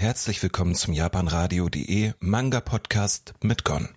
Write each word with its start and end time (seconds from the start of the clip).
Herzlich 0.00 0.42
willkommen 0.42 0.74
zum 0.74 0.94
japanradio.de 0.94 2.12
Manga 2.20 2.60
Podcast 2.60 3.34
mit 3.42 3.64
Gon. 3.64 3.90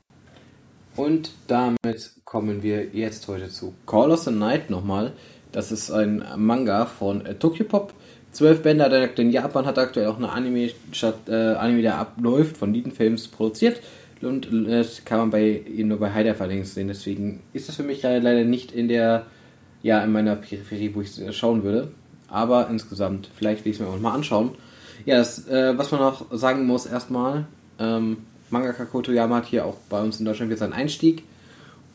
Und 0.97 1.31
damit 1.47 2.11
kommen 2.25 2.61
wir 2.61 2.87
jetzt 2.87 3.29
heute 3.29 3.47
zu 3.47 3.73
Call 3.85 4.11
of 4.11 4.19
the 4.19 4.31
Night 4.31 4.69
nochmal. 4.69 5.13
Das 5.53 5.71
ist 5.71 5.91
ein 5.91 6.21
Manga 6.35 6.87
von 6.87 7.25
äh, 7.25 7.35
Tokyopop. 7.35 7.93
Zwölf 8.33 8.63
Bände 8.63 8.83
hat 8.83 8.91
er 8.91 9.17
in 9.17 9.31
Japan, 9.31 9.65
hat 9.65 9.79
aktuell 9.79 10.07
auch 10.07 10.17
eine 10.17 10.29
Anime, 10.29 10.71
äh, 11.29 11.33
Anime 11.33 11.81
der 11.81 11.97
abläuft, 11.97 12.57
von 12.57 12.73
Lieden 12.73 12.91
Films 12.91 13.29
produziert. 13.29 13.79
Und 14.21 14.51
äh, 14.51 14.79
das 14.79 15.05
kann 15.05 15.19
man 15.19 15.29
bei 15.29 15.63
nur 15.73 15.99
bei 15.99 16.11
Heider 16.11 16.35
Verlinks 16.35 16.73
sehen. 16.73 16.89
Deswegen 16.89 17.39
ist 17.53 17.69
das 17.69 17.77
für 17.77 17.83
mich 17.83 18.03
leider 18.03 18.43
nicht 18.43 18.73
in 18.73 18.89
der, 18.89 19.25
ja, 19.83 20.03
in 20.03 20.11
meiner 20.11 20.35
Peripherie, 20.35 20.93
wo 20.95 20.99
ich 20.99 21.17
es 21.17 21.33
schauen 21.33 21.63
würde. 21.63 21.93
Aber 22.27 22.69
insgesamt, 22.69 23.29
vielleicht 23.33 23.63
will 23.63 23.71
ich 23.71 23.79
es 23.79 23.81
mir 23.81 23.89
auch 23.89 23.97
mal 24.01 24.11
anschauen. 24.11 24.57
Ja, 25.05 25.17
das, 25.17 25.47
äh, 25.47 25.77
was 25.77 25.91
man 25.91 26.01
noch 26.01 26.25
sagen 26.31 26.65
muss, 26.65 26.85
erstmal, 26.85 27.45
ähm, 27.79 28.17
Mangaka 28.49 28.85
Kotoyama 28.85 29.37
hat 29.37 29.45
hier 29.45 29.65
auch 29.65 29.77
bei 29.89 30.01
uns 30.01 30.19
in 30.19 30.25
Deutschland 30.25 30.51
jetzt 30.51 30.59
seinen 30.59 30.73
Einstieg. 30.73 31.23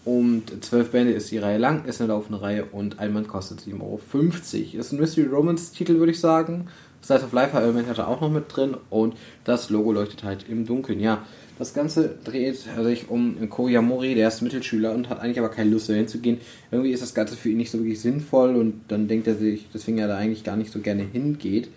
Und 0.04 0.64
zwölf 0.64 0.90
Bände 0.90 1.12
ist 1.12 1.30
die 1.30 1.38
Reihe 1.38 1.58
lang, 1.58 1.84
ist 1.84 2.00
eine 2.00 2.08
laufende 2.08 2.40
Reihe 2.40 2.64
und 2.64 2.98
ein 2.98 3.12
Mann 3.12 3.26
kostet 3.26 3.60
7,50 3.60 3.80
Euro. 3.82 4.80
Ist 4.80 4.92
ein 4.92 4.98
Mystery 4.98 5.26
Romance 5.26 5.72
Titel, 5.72 5.98
würde 5.98 6.12
ich 6.12 6.20
sagen. 6.20 6.68
Slice 7.04 7.24
of 7.24 7.32
Life 7.32 7.56
Element 7.56 7.88
hat 7.88 7.98
er 7.98 8.08
auch 8.08 8.20
noch 8.20 8.30
mit 8.30 8.44
drin 8.48 8.76
und 8.90 9.14
das 9.44 9.70
Logo 9.70 9.92
leuchtet 9.92 10.24
halt 10.24 10.46
im 10.48 10.66
Dunkeln. 10.66 11.00
Ja, 11.00 11.24
das 11.58 11.74
Ganze 11.74 12.14
dreht 12.24 12.56
sich 12.56 13.10
um 13.10 13.50
Koyamori, 13.50 14.14
der 14.14 14.28
ist 14.28 14.42
Mittelschüler 14.42 14.92
und 14.92 15.08
hat 15.08 15.20
eigentlich 15.20 15.38
aber 15.38 15.48
keine 15.48 15.70
Lust 15.70 15.88
dahin 15.88 16.08
zu 16.08 16.18
gehen. 16.18 16.38
Irgendwie 16.70 16.92
ist 16.92 17.02
das 17.02 17.14
Ganze 17.14 17.36
für 17.36 17.50
ihn 17.50 17.56
nicht 17.56 17.70
so 17.70 17.78
wirklich 17.78 18.00
sinnvoll 18.00 18.56
und 18.56 18.82
dann 18.88 19.08
denkt 19.08 19.26
er 19.26 19.34
sich, 19.34 19.66
deswegen 19.74 19.98
er 19.98 20.08
da 20.08 20.16
eigentlich 20.16 20.44
gar 20.44 20.56
nicht 20.56 20.72
so 20.72 20.80
gerne 20.80 21.02
hingeht. 21.02 21.68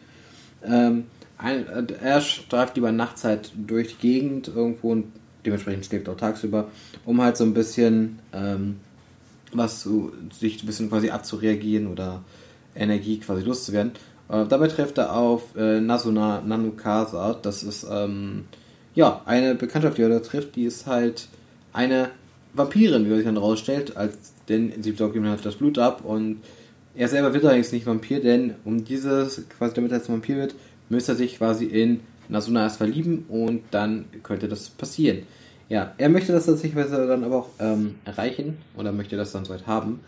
Ähm, 0.66 1.06
ein, 1.38 1.66
er 2.02 2.22
streift 2.22 2.76
lieber 2.76 2.92
nachts 2.92 3.24
halt 3.24 3.52
durch 3.56 3.98
die 3.98 4.08
Gegend 4.08 4.48
irgendwo 4.48 4.92
und 4.92 5.06
dementsprechend 5.46 5.86
schläft 5.86 6.08
auch 6.08 6.18
tagsüber, 6.18 6.68
um 7.06 7.22
halt 7.22 7.38
so 7.38 7.44
ein 7.44 7.54
bisschen 7.54 8.20
ähm, 8.32 8.78
was 9.54 9.82
zu, 9.82 10.14
sich 10.32 10.62
ein 10.62 10.66
bisschen 10.66 10.90
quasi 10.90 11.10
abzureagieren 11.10 11.88
oder 11.88 12.24
Energie 12.76 13.20
quasi 13.20 13.44
loszuwerden. 13.44 13.94
Äh, 14.30 14.46
dabei 14.48 14.68
trifft 14.68 14.98
er 14.98 15.16
auf 15.16 15.56
äh, 15.56 15.82
Nasuna 15.82 16.42
Nanukasa. 16.42 17.34
Das 17.42 17.64
ist 17.64 17.86
ähm, 17.90 18.46
ja 18.96 19.22
eine 19.26 19.56
Bekanntschaft, 19.56 19.98
die 19.98 20.04
er 20.04 20.10
da 20.10 20.20
trifft. 20.20 20.56
Die 20.56 20.66
ist 20.66 20.88
halt 20.88 21.28
eine 21.74 22.12
Vampirin, 22.54 23.06
wie 23.06 23.12
er 23.12 23.16
sich 23.18 23.26
dann 23.26 23.38
rausstellt, 23.38 23.98
als 23.98 24.34
denn 24.48 24.84
sie 24.84 24.92
saugt 24.92 25.16
ihm 25.16 25.26
halt 25.26 25.46
das 25.46 25.56
Blut 25.56 25.78
ab 25.78 26.04
und 26.04 26.42
er 26.96 27.08
selber 27.08 27.34
wird 27.34 27.46
allerdings 27.46 27.72
nicht 27.72 27.86
Vampir, 27.86 28.22
denn 28.22 28.56
um 28.66 28.84
dieses, 28.84 29.48
quasi 29.50 29.74
damit 29.76 29.92
er 29.92 30.04
zum 30.04 30.16
Vampir 30.16 30.38
wird, 30.38 30.56
müsste 30.90 31.14
er 31.14 31.16
sich 31.16 31.38
quasi 31.38 31.66
in 31.66 32.02
Nasuna 32.30 32.64
erst 32.64 32.78
verlieben 32.78 33.26
und 33.30 33.62
dann 33.72 34.06
könnte 34.24 34.48
das 34.48 34.70
passieren. 34.70 35.24
Ja, 35.70 35.94
er 35.98 36.10
möchte 36.10 36.34
das 36.34 36.46
tatsächlich 36.46 36.86
dann 36.86 37.24
aber 37.24 37.38
auch 37.38 37.50
ähm, 37.60 37.96
erreichen 38.04 38.58
oder 38.76 38.92
möchte 38.92 39.16
das 39.16 39.32
dann 39.32 39.46
soweit 39.46 39.68
haben. 39.68 40.02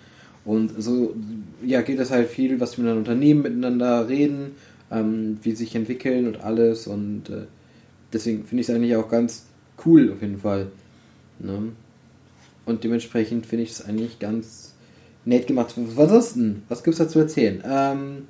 Und 0.46 0.74
so 0.82 1.16
ja, 1.66 1.82
geht 1.82 2.00
es 2.00 2.12
halt 2.12 2.28
viel, 2.28 2.60
was 2.60 2.78
wir 2.78 2.86
dann 2.86 2.98
unternehmen, 2.98 3.44
miteinander 3.44 4.10
reden, 4.10 4.56
ähm, 4.92 5.38
wie 5.42 5.52
sie 5.52 5.64
sich 5.64 5.76
entwickeln 5.76 6.28
und 6.28 6.42
alles. 6.42 6.88
Und 6.88 7.30
äh, 7.30 7.46
deswegen 8.12 8.44
finde 8.46 8.62
ich 8.62 8.70
es 8.70 8.76
eigentlich 8.76 8.96
auch 8.98 9.10
ganz 9.10 9.46
cool 9.86 10.12
auf 10.12 10.22
jeden 10.22 10.40
Fall. 10.40 10.68
Ne? 11.40 11.72
Und 12.66 12.84
dementsprechend 12.84 13.46
finde 13.46 13.64
ich 13.64 13.72
es 13.72 13.86
eigentlich 13.86 14.20
ganz 14.20 14.73
nett 15.26 15.48
gemacht. 15.48 15.74
Was 15.76 16.12
ist 16.12 16.36
denn? 16.36 16.64
Was 16.70 16.84
gibt 16.84 16.94
es 16.94 17.00
da 17.00 17.08
zu 17.08 17.20
erzählen? 17.20 17.64
Ähm, 17.66 18.28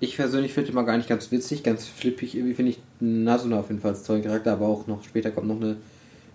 ich 0.00 0.16
persönlich 0.16 0.54
finde 0.54 0.72
immer 0.72 0.84
gar 0.84 0.96
nicht 0.96 1.08
ganz 1.08 1.30
witzig, 1.30 1.62
ganz 1.62 1.86
flippig. 1.86 2.34
Irgendwie 2.34 2.54
finde 2.54 2.72
ich 2.72 2.78
Nasuna 3.00 3.60
auf 3.60 3.68
jeden 3.68 3.80
Fall 3.80 3.92
als 3.92 4.02
tollen 4.02 4.22
Charakter, 4.22 4.52
aber 4.52 4.66
auch 4.66 4.86
noch 4.86 5.04
später 5.04 5.30
kommt 5.30 5.48
noch 5.48 5.60
eine 5.60 5.76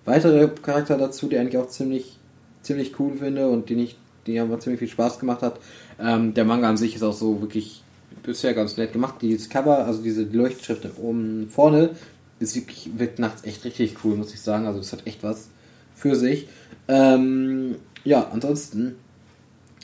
weitere 0.06 0.48
Charakter 0.62 0.98
dazu, 0.98 1.28
die 1.28 1.38
eigentlich 1.38 1.58
auch 1.58 1.68
ziemlich, 1.68 2.18
ziemlich 2.62 3.00
cool 3.00 3.18
finde 3.18 3.50
und 3.50 3.70
die 3.70 3.76
nicht, 3.76 3.98
die 4.28 4.40
aber 4.40 4.60
ziemlich 4.60 4.80
viel 4.80 4.88
Spaß 4.88 5.20
gemacht 5.20 5.42
hat. 5.42 5.60
Ähm, 6.00 6.34
der 6.34 6.46
Manga 6.46 6.70
an 6.70 6.78
sich 6.78 6.96
ist 6.96 7.04
auch 7.04 7.14
so 7.14 7.42
wirklich 7.42 7.82
bisher 8.24 8.54
ganz 8.54 8.78
nett 8.78 8.94
gemacht. 8.94 9.16
Dieses 9.22 9.50
Cover, 9.50 9.86
also 9.86 10.02
diese 10.02 10.24
Leuchtschrift 10.24 10.88
oben 10.98 11.48
vorne, 11.50 11.92
ist 12.40 12.56
wirklich, 12.56 12.92
wirkt 12.98 13.20
nachts 13.20 13.44
echt 13.46 13.64
richtig 13.66 13.98
cool, 14.04 14.16
muss 14.16 14.34
ich 14.34 14.42
sagen. 14.42 14.68
Also 14.68 14.80
das 14.80 14.94
hat 14.94 15.08
echt 15.08 15.24
was 15.24 15.50
für 15.96 16.16
sich. 16.16 16.48
Ähm, 16.88 17.76
ja, 18.04 18.30
ansonsten, 18.32 18.96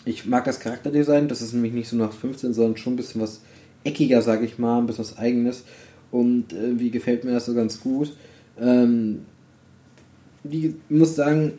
ich 0.06 0.26
mag 0.26 0.46
das 0.46 0.60
Charakterdesign, 0.60 1.28
das 1.28 1.42
ist 1.42 1.54
nämlich 1.54 1.74
nicht 1.74 1.90
so 1.90 1.96
nach 1.96 2.12
15, 2.12 2.54
sondern 2.54 2.78
schon 2.78 2.94
ein 2.94 2.98
bisschen 2.98 3.22
was 3.22 3.42
eckiger, 3.84 4.22
sag 4.22 4.44
ich 4.44 4.58
mal, 4.58 4.80
ein 4.80 4.88
bisschen 4.88 5.06
was 5.06 5.18
eigenes. 5.18 5.64
Und 6.12 6.54
äh, 6.54 6.80
wie 6.80 6.92
gefällt 6.92 7.24
mir 7.24 7.32
das 7.32 7.46
so 7.46 7.54
ganz 7.54 7.80
gut. 7.80 8.16
Ähm, 8.60 9.26
ich 10.44 10.74
muss 10.90 11.16
sagen, 11.16 11.54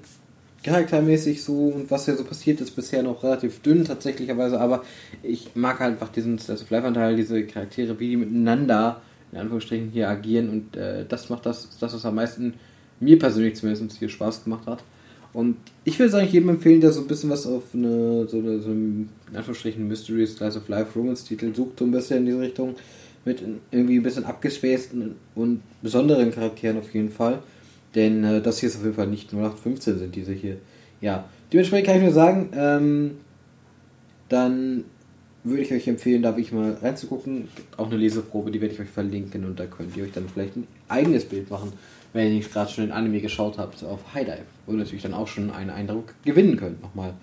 charaktermäßig 0.63 1.43
so 1.43 1.69
und 1.69 1.91
was 1.91 2.05
hier 2.05 2.17
so 2.17 2.25
passiert 2.25 2.61
ist 2.61 2.73
bisher 2.73 3.03
noch 3.03 3.23
relativ 3.23 3.61
dünn 3.61 3.85
tatsächlicherweise, 3.85 4.61
aber 4.61 4.85
ich 5.23 5.51
mag 5.55 5.81
halt 5.81 5.93
einfach 5.93 6.11
diesen 6.11 6.39
Slice 6.39 6.63
of 6.63 6.71
Life 6.71 6.87
Anteil, 6.87 7.17
diese 7.17 7.45
Charaktere, 7.45 7.99
wie 7.99 8.11
die 8.11 8.17
miteinander 8.17 9.03
in 9.33 9.39
Anführungsstrichen 9.39 9.91
hier 9.91 10.09
agieren 10.09 10.51
und 10.51 10.77
äh, 10.77 11.05
das 11.09 11.31
macht 11.31 11.47
das, 11.47 11.69
das, 11.81 11.95
was 11.95 12.05
am 12.05 12.15
meisten 12.15 12.55
mir 13.01 13.19
persönlich 13.19 13.57
zumindest 13.57 13.99
hier 13.99 14.09
Spaß 14.09 14.45
gemacht 14.45 14.67
hat. 14.67 14.85
Und 15.33 15.57
ich 15.85 15.99
würde 15.99 16.11
es 16.11 16.15
eigentlich 16.15 16.33
jedem 16.33 16.51
empfehlen, 16.51 16.81
der 16.81 16.93
so 16.93 17.01
ein 17.01 17.07
bisschen 17.07 17.31
was 17.31 17.47
auf 17.47 17.63
eine, 17.75 18.27
so, 18.29 18.39
eine, 18.39 18.61
so 18.61 18.71
in 18.71 19.09
Anführungsstrichen, 19.35 19.89
Mystery, 19.89 20.27
Slice 20.27 20.59
of 20.59 20.69
Life, 20.69 20.99
Romance-Titel 20.99 21.55
sucht, 21.55 21.79
so 21.79 21.87
ein 21.87 21.91
bisschen 21.91 22.19
in 22.19 22.27
diese 22.27 22.41
Richtung, 22.41 22.75
mit 23.25 23.43
irgendwie 23.71 23.97
ein 23.97 24.03
bisschen 24.03 24.25
abgespaceden 24.25 25.17
und 25.35 25.63
besonderen 25.81 26.33
Charakteren 26.33 26.79
auf 26.79 26.93
jeden 26.93 27.11
Fall. 27.11 27.39
Denn 27.95 28.25
äh, 28.25 28.43
das 28.43 28.59
hier 28.59 28.69
ist 28.69 28.77
auf 28.77 28.83
jeden 28.83 28.95
Fall 28.95 29.07
nicht 29.07 29.33
0815 29.33 29.99
sind 29.99 30.15
diese 30.15 30.33
hier. 30.33 30.59
Ja, 31.01 31.29
dementsprechend 31.53 31.87
kann 31.87 31.97
ich 31.97 32.03
nur 32.03 32.13
sagen, 32.13 32.51
ähm, 32.55 33.11
dann 34.29 34.85
würde 35.45 35.63
ich 35.63 35.73
euch 35.73 35.89
empfehlen, 35.89 36.23
da 36.23 36.31
wirklich 36.31 36.53
mal 36.53 36.75
reinzugucken. 36.81 37.49
Auch 37.77 37.87
eine 37.87 37.97
Leseprobe, 37.97 38.51
die 38.51 38.61
werde 38.61 38.75
ich 38.75 38.81
euch 38.81 38.91
verlinken 38.91 39.45
und 39.45 39.59
da 39.59 39.67
könnt 39.67 39.97
ihr 39.97 40.05
euch 40.05 40.13
dann 40.13 40.29
vielleicht 40.29 40.57
ein 40.57 40.67
eigenes 40.89 41.25
Bild 41.25 41.51
machen 41.51 41.73
wenn 42.13 42.29
ihr 42.29 42.35
nicht 42.35 42.53
gerade 42.53 42.71
schon 42.71 42.85
den 42.85 42.93
Anime 42.93 43.21
geschaut 43.21 43.59
habt 43.59 43.83
auf 43.85 44.15
High 44.15 44.27
Dive 44.27 44.45
und 44.67 44.77
natürlich 44.77 45.03
dann 45.03 45.15
auch 45.15 45.29
schon 45.29 45.51
einen 45.51 45.71
Eindruck 45.71 46.15
gewinnen 46.25 46.57
könnt 46.57 46.83
nochmal. 46.83 47.15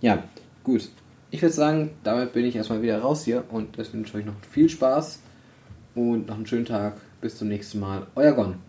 Ja, 0.00 0.24
gut. 0.64 0.88
Ich 1.30 1.42
würde 1.42 1.54
sagen, 1.54 1.90
damit 2.04 2.32
bin 2.32 2.46
ich 2.46 2.56
erstmal 2.56 2.80
wieder 2.80 3.00
raus 3.00 3.24
hier 3.24 3.44
und 3.50 3.78
das 3.78 3.92
wünsche 3.92 4.10
ich 4.10 4.20
euch 4.20 4.26
noch 4.26 4.34
viel 4.50 4.68
Spaß 4.68 5.20
und 5.94 6.28
noch 6.28 6.36
einen 6.36 6.46
schönen 6.46 6.64
Tag. 6.64 6.96
Bis 7.20 7.36
zum 7.36 7.48
nächsten 7.48 7.80
Mal. 7.80 8.06
Euer 8.14 8.32
Gon. 8.32 8.67